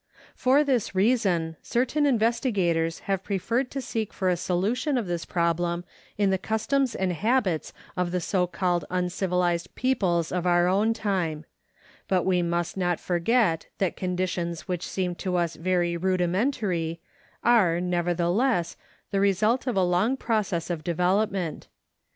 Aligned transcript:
For 0.33 0.63
this 0.63 0.95
reason, 0.95 1.57
certain 1.61 2.07
investigators 2.07 3.01
have 3.01 3.23
preferred 3.23 3.69
to 3.69 3.81
seek 3.83 4.11
for 4.13 4.29
a 4.29 4.35
solution 4.35 4.97
of 4.97 5.05
this 5.05 5.25
problem 5.25 5.83
in 6.17 6.31
the 6.31 6.39
customs 6.39 6.95
and 6.95 7.13
habits 7.13 7.71
of 7.95 8.09
the 8.09 8.19
so 8.19 8.47
called 8.47 8.83
uncivilized 8.89 9.75
peoples 9.75 10.31
of 10.31 10.47
our 10.47 10.67
own 10.67 10.95
time; 10.95 11.45
but 12.07 12.25
we 12.25 12.41
must 12.41 12.77
not 12.77 12.99
forget 12.99 13.67
that 13.77 13.95
conditions 13.95 14.67
which 14.67 14.87
seem 14.87 15.13
to 15.21 15.35
us 15.35 15.55
very 15.55 15.95
rudimentary 15.95 16.99
are, 17.43 17.79
nevertheless, 17.79 18.77
the 19.11 19.19
result 19.19 19.67
of 19.67 19.75
a 19.77 19.83
long 19.83 20.17
process 20.17 20.71
of 20.71 20.83
development. 20.83 21.67